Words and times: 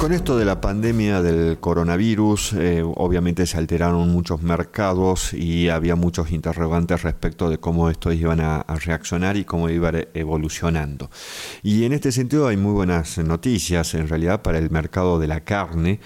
con 0.00 0.14
esto 0.14 0.38
de 0.38 0.46
la 0.46 0.62
pandemia 0.62 1.20
del 1.20 1.58
coronavirus, 1.60 2.54
eh, 2.54 2.82
obviamente 2.82 3.44
se 3.44 3.58
alteraron 3.58 4.08
muchos 4.08 4.40
mercados 4.40 5.34
y 5.34 5.68
había 5.68 5.94
muchos 5.94 6.32
interrogantes 6.32 7.02
respecto 7.02 7.50
de 7.50 7.58
cómo 7.58 7.90
estos 7.90 8.14
iban 8.14 8.40
a, 8.40 8.62
a, 8.62 8.76
reaccionar 8.76 9.36
y 9.36 9.44
cómo 9.44 9.68
iban 9.68 10.08
evolucionando. 10.14 11.10
Y 11.62 11.84
en 11.84 11.92
este 11.92 12.12
sentido 12.12 12.48
hay 12.48 12.56
muy 12.56 12.72
buenas 12.72 13.18
noticias 13.18 13.92
en 13.92 14.08
realidad 14.08 14.40
para 14.40 14.56
el 14.56 14.70
mercado 14.70 15.18
de 15.18 15.26
la 15.26 15.44
carne, 15.44 16.00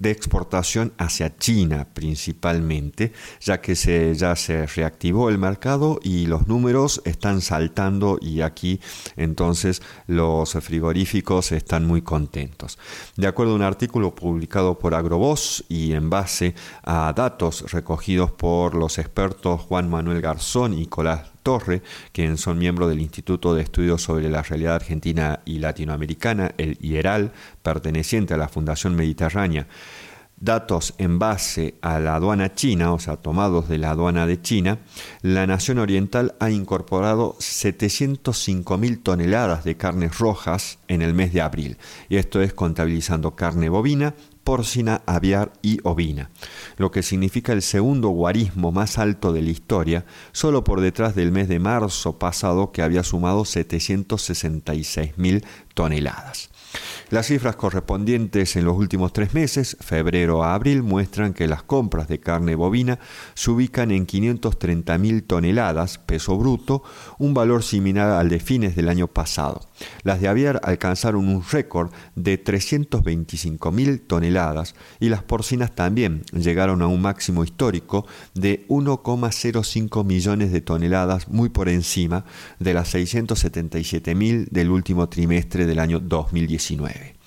de 0.00 0.10
exportación 0.10 0.92
hacia 0.98 1.36
China 1.36 1.86
principalmente, 1.94 3.12
ya 3.40 3.60
que 3.60 3.76
se, 3.76 4.14
ya 4.14 4.34
se 4.34 4.66
reactivó 4.66 5.28
el 5.28 5.38
mercado 5.38 6.00
y 6.02 6.26
los 6.26 6.48
números 6.48 7.02
están 7.04 7.40
saltando 7.40 8.18
y 8.20 8.40
aquí 8.40 8.80
entonces 9.16 9.82
los 10.06 10.52
frigoríficos 10.54 11.52
están 11.52 11.86
muy 11.86 12.02
contentos. 12.02 12.78
De 13.16 13.28
acuerdo 13.28 13.52
a 13.52 13.56
un 13.56 13.62
artículo 13.62 14.14
publicado 14.14 14.78
por 14.78 14.94
Agrovoz 14.94 15.64
y 15.68 15.92
en 15.92 16.10
base 16.10 16.54
a 16.82 17.12
datos 17.14 17.70
recogidos 17.70 18.32
por 18.32 18.74
los 18.74 18.98
expertos 18.98 19.60
Juan 19.60 19.88
Manuel 19.88 20.20
Garzón 20.20 20.72
y 20.72 20.80
Nicolás 20.80 21.30
Torre, 21.42 21.82
quienes 22.12 22.40
son 22.40 22.58
miembros 22.58 22.88
del 22.88 23.00
Instituto 23.00 23.54
de 23.54 23.62
Estudios 23.62 24.02
sobre 24.02 24.28
la 24.28 24.42
Realidad 24.42 24.76
Argentina 24.76 25.40
y 25.44 25.58
Latinoamericana, 25.58 26.52
el 26.58 26.78
IERAL, 26.80 27.32
perteneciente 27.62 28.34
a 28.34 28.36
la 28.38 28.48
Fundación 28.48 28.94
Mediterránea, 28.94 29.66
datos 30.40 30.94
en 30.96 31.18
base 31.18 31.74
a 31.82 32.00
la 32.00 32.16
aduana 32.16 32.54
china, 32.54 32.92
o 32.92 32.98
sea, 32.98 33.16
tomados 33.16 33.68
de 33.68 33.78
la 33.78 33.90
aduana 33.90 34.26
de 34.26 34.40
China, 34.40 34.78
la 35.20 35.46
nación 35.46 35.78
oriental 35.78 36.34
ha 36.40 36.50
incorporado 36.50 37.36
705 37.38 38.78
mil 38.78 39.00
toneladas 39.00 39.64
de 39.64 39.76
carnes 39.76 40.18
rojas 40.18 40.78
en 40.88 41.02
el 41.02 41.12
mes 41.12 41.32
de 41.32 41.42
abril, 41.42 41.76
y 42.08 42.16
esto 42.16 42.40
es 42.40 42.54
contabilizando 42.54 43.36
carne 43.36 43.68
bovina, 43.68 44.14
porcina, 44.44 45.02
aviar 45.06 45.52
y 45.62 45.78
ovina, 45.84 46.30
lo 46.76 46.90
que 46.90 47.02
significa 47.02 47.52
el 47.52 47.62
segundo 47.62 48.08
guarismo 48.08 48.72
más 48.72 48.98
alto 48.98 49.32
de 49.32 49.42
la 49.42 49.50
historia, 49.50 50.04
solo 50.32 50.64
por 50.64 50.80
detrás 50.80 51.14
del 51.14 51.32
mes 51.32 51.48
de 51.48 51.58
marzo 51.58 52.18
pasado 52.18 52.72
que 52.72 52.82
había 52.82 53.02
sumado 53.02 53.44
766 53.44 55.18
mil 55.18 55.44
toneladas. 55.74 56.50
Las 57.10 57.26
cifras 57.26 57.56
correspondientes 57.56 58.54
en 58.54 58.64
los 58.64 58.76
últimos 58.76 59.12
tres 59.12 59.34
meses, 59.34 59.76
febrero 59.80 60.44
a 60.44 60.54
abril, 60.54 60.84
muestran 60.84 61.34
que 61.34 61.48
las 61.48 61.64
compras 61.64 62.06
de 62.06 62.20
carne 62.20 62.54
bovina 62.54 63.00
se 63.34 63.50
ubican 63.50 63.90
en 63.90 64.06
530.000 64.06 65.26
toneladas, 65.26 65.98
peso 65.98 66.38
bruto, 66.38 66.84
un 67.18 67.34
valor 67.34 67.64
similar 67.64 68.12
al 68.12 68.28
de 68.28 68.38
fines 68.38 68.76
del 68.76 68.88
año 68.88 69.08
pasado. 69.08 69.68
Las 70.04 70.20
de 70.20 70.28
aviar 70.28 70.60
alcanzaron 70.62 71.28
un 71.28 71.42
récord 71.50 71.90
de 72.14 72.42
325.000 72.42 74.06
toneladas 74.06 74.29
y 75.00 75.08
las 75.08 75.22
porcinas 75.22 75.74
también 75.74 76.22
llegaron 76.32 76.82
a 76.82 76.86
un 76.86 77.02
máximo 77.02 77.44
histórico 77.44 78.06
de 78.34 78.66
1,05 78.68 80.04
millones 80.04 80.52
de 80.52 80.60
toneladas, 80.60 81.28
muy 81.28 81.48
por 81.48 81.68
encima 81.68 82.24
de 82.58 82.74
las 82.74 82.94
677.000 82.94 84.48
del 84.50 84.70
último 84.70 85.08
trimestre 85.08 85.66
del 85.66 85.78
año 85.78 86.00
2019. 86.00 87.20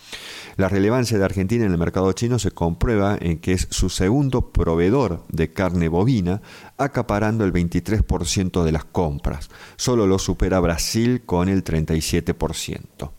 La 0.55 0.69
relevancia 0.69 1.17
de 1.17 1.25
Argentina 1.25 1.65
en 1.65 1.71
el 1.71 1.79
mercado 1.79 2.11
chino 2.13 2.37
se 2.37 2.51
comprueba 2.51 3.17
en 3.19 3.39
que 3.39 3.53
es 3.53 3.67
su 3.71 3.89
segundo 3.89 4.51
proveedor 4.51 5.23
de 5.29 5.51
carne 5.51 5.87
bovina, 5.87 6.41
acaparando 6.77 7.43
el 7.43 7.51
23% 7.51 8.63
de 8.63 8.71
las 8.71 8.85
compras. 8.85 9.49
Solo 9.77 10.05
lo 10.05 10.19
supera 10.19 10.59
Brasil 10.59 11.23
con 11.25 11.49
el 11.49 11.63
37%. 11.63 13.11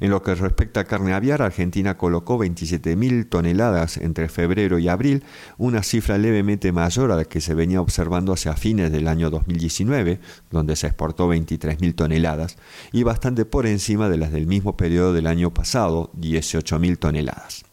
En 0.00 0.10
lo 0.10 0.22
que 0.22 0.34
respecta 0.34 0.80
a 0.80 0.84
carne 0.84 1.12
aviar, 1.12 1.42
Argentina 1.42 1.96
colocó 1.96 2.38
27.000 2.38 3.28
toneladas 3.28 3.96
entre 3.98 4.28
febrero 4.28 4.78
y 4.78 4.88
abril, 4.88 5.24
una 5.56 5.82
cifra 5.82 6.18
levemente 6.18 6.72
mayor 6.72 7.12
a 7.12 7.16
la 7.16 7.24
que 7.24 7.40
se 7.40 7.54
venía 7.54 7.80
observando 7.80 8.32
hacia 8.32 8.54
fines 8.54 8.90
del 8.92 9.08
año 9.08 9.30
2019, 9.30 10.20
donde 10.50 10.76
se 10.76 10.86
exportó 10.86 11.32
23.000 11.32 11.94
toneladas, 11.94 12.56
y 12.92 13.02
bastante 13.02 13.44
por 13.44 13.66
encima 13.66 14.08
de 14.08 14.18
las 14.18 14.32
del 14.32 14.46
mismo 14.46 14.76
periodo 14.76 15.12
del 15.12 15.26
año 15.26 15.52
pasado, 15.52 16.10
18.000 16.14 16.98
toneladas. 16.98 17.67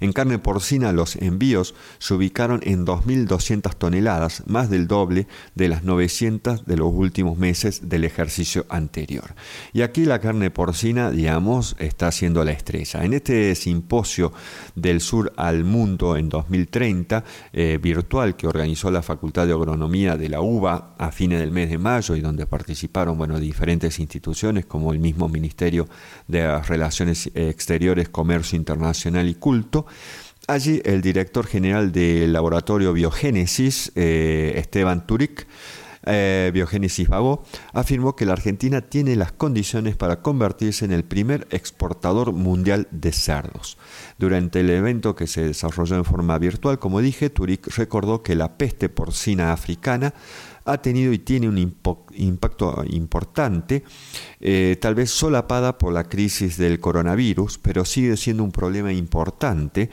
En 0.00 0.12
carne 0.12 0.38
porcina 0.38 0.92
los 0.92 1.16
envíos 1.16 1.74
se 1.98 2.14
ubicaron 2.14 2.60
en 2.64 2.86
2.200 2.86 3.74
toneladas, 3.76 4.42
más 4.46 4.70
del 4.70 4.86
doble 4.86 5.26
de 5.54 5.68
las 5.68 5.84
900 5.84 6.64
de 6.64 6.76
los 6.76 6.90
últimos 6.92 7.36
meses 7.38 7.88
del 7.88 8.04
ejercicio 8.04 8.64
anterior. 8.70 9.34
Y 9.72 9.82
aquí 9.82 10.04
la 10.04 10.18
carne 10.18 10.50
porcina, 10.50 11.10
digamos, 11.10 11.76
está 11.78 12.10
siendo 12.12 12.44
la 12.44 12.52
estrella. 12.52 13.04
En 13.04 13.12
este 13.12 13.54
simposio 13.54 14.32
del 14.74 15.00
sur 15.00 15.32
al 15.36 15.64
mundo 15.64 16.16
en 16.16 16.28
2030, 16.28 17.24
eh, 17.52 17.78
virtual, 17.80 18.36
que 18.36 18.46
organizó 18.46 18.90
la 18.90 19.02
Facultad 19.02 19.46
de 19.46 19.52
Agronomía 19.52 20.16
de 20.16 20.28
la 20.28 20.40
UBA 20.40 20.94
a 20.98 21.12
fines 21.12 21.40
del 21.40 21.50
mes 21.50 21.68
de 21.68 21.78
mayo 21.78 22.16
y 22.16 22.20
donde 22.20 22.46
participaron 22.46 23.18
bueno, 23.18 23.38
diferentes 23.38 23.98
instituciones 23.98 24.66
como 24.66 24.92
el 24.92 24.98
mismo 24.98 25.28
Ministerio 25.28 25.88
de 26.26 26.60
Relaciones 26.62 27.30
Exteriores, 27.34 28.08
Comercio 28.08 28.56
Internacional 28.56 29.28
y 29.28 29.34
Culto, 29.34 29.86
Allí 30.46 30.80
el 30.84 31.00
director 31.00 31.46
general 31.46 31.92
del 31.92 32.32
laboratorio 32.32 32.92
Biogénesis, 32.92 33.92
eh, 33.94 34.54
Esteban 34.56 35.06
Turic, 35.06 35.46
eh, 36.06 36.50
Biogénesis 36.54 37.08
Vago, 37.08 37.44
afirmó 37.72 38.16
que 38.16 38.24
la 38.24 38.32
Argentina 38.32 38.80
tiene 38.80 39.16
las 39.16 39.32
condiciones 39.32 39.96
para 39.96 40.22
convertirse 40.22 40.84
en 40.84 40.92
el 40.92 41.04
primer 41.04 41.46
exportador 41.50 42.32
mundial 42.32 42.88
de 42.90 43.12
cerdos. 43.12 43.76
Durante 44.18 44.60
el 44.60 44.70
evento 44.70 45.14
que 45.14 45.26
se 45.26 45.42
desarrolló 45.42 45.96
en 45.96 46.04
forma 46.04 46.38
virtual, 46.38 46.78
como 46.78 47.00
dije, 47.00 47.28
Turic 47.28 47.66
recordó 47.76 48.22
que 48.22 48.34
la 48.34 48.56
peste 48.56 48.88
porcina 48.88 49.52
africana 49.52 50.14
ha 50.72 50.82
tenido 50.82 51.12
y 51.12 51.18
tiene 51.18 51.48
un 51.48 51.58
impacto 51.58 52.84
importante, 52.86 53.84
eh, 54.40 54.76
tal 54.80 54.94
vez 54.94 55.10
solapada 55.10 55.78
por 55.78 55.92
la 55.92 56.04
crisis 56.04 56.56
del 56.56 56.80
coronavirus, 56.80 57.58
pero 57.58 57.84
sigue 57.84 58.16
siendo 58.16 58.44
un 58.44 58.52
problema 58.52 58.92
importante 58.92 59.90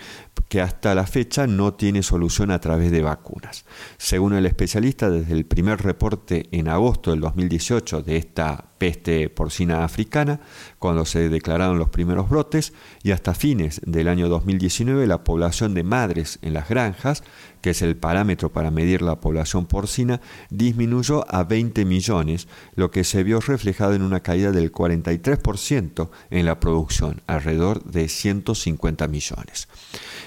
que 0.49 0.61
hasta 0.61 0.95
la 0.95 1.05
fecha 1.05 1.47
no 1.47 1.73
tiene 1.73 2.03
solución 2.03 2.51
a 2.51 2.59
través 2.59 2.91
de 2.91 3.01
vacunas. 3.01 3.65
Según 3.97 4.33
el 4.33 4.45
especialista, 4.45 5.09
desde 5.09 5.33
el 5.33 5.45
primer 5.45 5.81
reporte 5.81 6.47
en 6.51 6.69
agosto 6.69 7.11
del 7.11 7.19
2018 7.19 8.01
de 8.01 8.17
esta 8.17 8.65
peste 8.77 9.29
porcina 9.29 9.83
africana, 9.83 10.39
cuando 10.79 11.05
se 11.05 11.29
declararon 11.29 11.77
los 11.77 11.89
primeros 11.89 12.29
brotes, 12.29 12.73
y 13.03 13.11
hasta 13.11 13.33
fines 13.33 13.81
del 13.85 14.07
año 14.07 14.29
2019 14.29 15.07
la 15.07 15.23
población 15.23 15.73
de 15.73 15.83
madres 15.83 16.39
en 16.41 16.53
las 16.53 16.69
granjas, 16.69 17.23
que 17.61 17.71
es 17.71 17.81
el 17.81 17.97
parámetro 17.97 18.51
para 18.51 18.71
medir 18.71 19.01
la 19.01 19.19
población 19.19 19.65
porcina, 19.65 20.21
disminuyó 20.49 21.25
a 21.33 21.43
20 21.43 21.85
millones, 21.85 22.47
lo 22.75 22.91
que 22.91 23.03
se 23.03 23.23
vio 23.23 23.39
reflejado 23.39 23.93
en 23.93 24.01
una 24.01 24.21
caída 24.21 24.51
del 24.51 24.71
43% 24.71 26.09
en 26.29 26.45
la 26.45 26.59
producción, 26.59 27.21
alrededor 27.27 27.83
de 27.83 28.07
150 28.07 29.07
millones. 29.07 29.67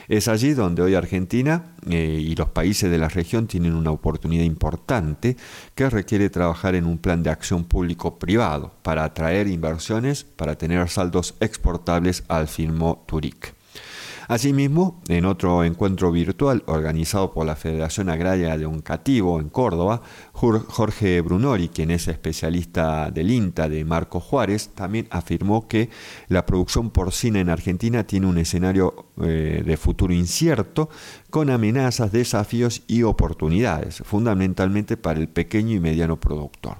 Es 0.09 0.29
allí 0.29 0.55
donde 0.55 0.83
hoy 0.83 0.95
Argentina 0.95 1.77
eh, 1.89 2.19
y 2.21 2.35
los 2.35 2.49
países 2.51 2.91
de 2.91 2.99
la 2.99 3.09
región 3.09 3.47
tienen 3.47 3.75
una 3.75 3.91
oportunidad 3.91 4.45
importante 4.45 5.37
que 5.75 5.89
requiere 5.89 6.31
trabajar 6.31 6.75
en 6.75 6.87
un 6.87 6.99
plan 6.99 7.23
de 7.23 7.31
acción 7.31 7.65
público-privado 7.65 8.73
para 8.83 9.05
atraer 9.05 9.47
inversiones, 9.47 10.25
para 10.25 10.57
tener 10.57 10.89
saldos 10.89 11.35
exportables 11.41 12.25
al 12.29 12.49
firmo 12.49 13.05
Turic. 13.07 13.60
Asimismo, 14.31 15.03
en 15.09 15.25
otro 15.25 15.65
encuentro 15.65 16.13
virtual 16.13 16.63
organizado 16.67 17.33
por 17.33 17.45
la 17.45 17.57
Federación 17.57 18.09
Agraria 18.09 18.57
de 18.57 18.65
Oncativo 18.65 19.41
en 19.41 19.49
Córdoba, 19.49 20.03
Jorge 20.33 21.21
Brunori, 21.21 21.69
quien 21.69 21.91
es 21.91 22.07
especialista 22.07 23.11
del 23.11 23.33
INTA 23.33 23.69
de 23.69 23.85
Marco 23.85 24.21
Juárez, 24.21 24.69
también 24.69 25.09
afirmó 25.11 25.67
que 25.67 25.91
la 26.29 26.47
producción 26.47 26.91
porcina 26.91 27.41
en 27.41 27.49
Argentina 27.49 28.07
tiene 28.07 28.29
un 28.29 28.39
escenario 28.39 29.07
eh, 29.21 29.65
de 29.67 29.77
futuro 29.77 30.15
incierto 30.15 30.91
con 31.31 31.51
amenazas, 31.51 32.13
desafíos 32.13 32.85
y 32.87 33.03
oportunidades, 33.03 34.01
fundamentalmente 34.05 34.97
para 34.97 35.19
el 35.19 35.27
pequeño 35.27 35.75
y 35.75 35.81
mediano 35.81 36.21
productor. 36.21 36.77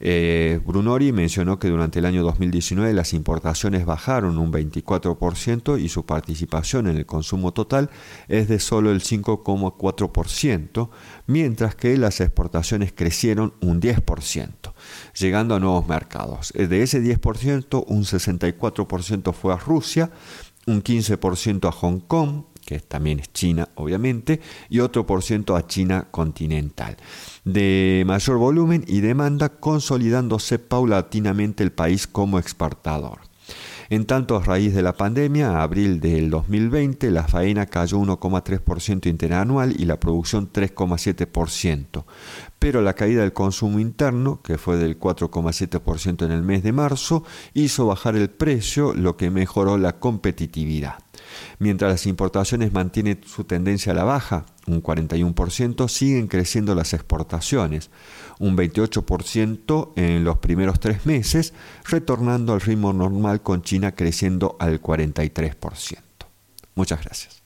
Eh, 0.00 0.60
Brunori 0.64 1.12
mencionó 1.12 1.58
que 1.58 1.68
durante 1.68 1.98
el 1.98 2.06
año 2.06 2.22
2019 2.22 2.92
las 2.92 3.12
importaciones 3.12 3.86
bajaron 3.86 4.38
un 4.38 4.52
24% 4.52 5.80
y 5.80 5.88
su 5.88 6.04
participación 6.04 6.86
en 6.86 6.96
el 6.96 7.06
consumo 7.06 7.52
total 7.52 7.90
es 8.28 8.48
de 8.48 8.58
solo 8.58 8.90
el 8.90 9.00
5,4%, 9.00 10.90
mientras 11.26 11.74
que 11.74 11.96
las 11.96 12.20
exportaciones 12.20 12.92
crecieron 12.92 13.54
un 13.60 13.80
10%, 13.80 14.50
llegando 15.18 15.54
a 15.54 15.60
nuevos 15.60 15.86
mercados. 15.88 16.52
De 16.52 16.82
ese 16.82 17.02
10%, 17.02 17.84
un 17.86 18.04
64% 18.04 19.32
fue 19.32 19.54
a 19.54 19.56
Rusia, 19.56 20.10
un 20.66 20.82
15% 20.82 21.68
a 21.68 21.72
Hong 21.72 22.00
Kong, 22.00 22.42
que 22.66 22.80
también 22.80 23.20
es 23.20 23.32
China, 23.32 23.68
obviamente, 23.76 24.40
y 24.68 24.80
otro 24.80 25.06
por 25.06 25.22
ciento 25.22 25.56
a 25.56 25.66
China 25.66 26.08
continental. 26.10 26.96
De 27.44 28.02
mayor 28.06 28.36
volumen 28.36 28.84
y 28.86 29.00
demanda, 29.00 29.48
consolidándose 29.48 30.58
paulatinamente 30.58 31.62
el 31.62 31.72
país 31.72 32.06
como 32.06 32.38
exportador. 32.38 33.20
En 33.88 34.04
tanto, 34.04 34.36
a 34.36 34.42
raíz 34.42 34.74
de 34.74 34.82
la 34.82 34.94
pandemia, 34.94 35.50
a 35.50 35.62
abril 35.62 36.00
del 36.00 36.28
2020, 36.28 37.10
la 37.12 37.22
faena 37.22 37.66
cayó 37.66 37.98
1,3% 37.98 39.06
interanual 39.06 39.74
y 39.78 39.84
la 39.84 40.00
producción 40.00 40.50
3,7%. 40.52 42.04
Pero 42.58 42.82
la 42.82 42.94
caída 42.94 43.22
del 43.22 43.32
consumo 43.32 43.78
interno, 43.78 44.42
que 44.42 44.58
fue 44.58 44.76
del 44.76 44.98
4,7% 44.98 46.24
en 46.24 46.32
el 46.32 46.42
mes 46.42 46.64
de 46.64 46.72
marzo, 46.72 47.22
hizo 47.54 47.86
bajar 47.86 48.16
el 48.16 48.28
precio, 48.28 48.92
lo 48.92 49.16
que 49.16 49.30
mejoró 49.30 49.78
la 49.78 50.00
competitividad. 50.00 50.98
Mientras 51.58 51.90
las 51.90 52.06
importaciones 52.06 52.72
mantienen 52.72 53.20
su 53.24 53.44
tendencia 53.44 53.92
a 53.92 53.94
la 53.94 54.04
baja, 54.04 54.46
un 54.66 54.82
41%, 54.82 55.88
siguen 55.88 56.26
creciendo 56.26 56.74
las 56.74 56.92
exportaciones, 56.92 57.90
un 58.38 58.56
28% 58.56 59.92
en 59.96 60.24
los 60.24 60.38
primeros 60.38 60.80
tres 60.80 61.06
meses, 61.06 61.54
retornando 61.84 62.52
al 62.52 62.60
ritmo 62.60 62.92
normal 62.92 63.42
con 63.42 63.62
China 63.62 63.92
creciendo 63.92 64.56
al 64.58 64.82
43%. 64.82 65.98
Muchas 66.74 67.02
gracias. 67.02 67.45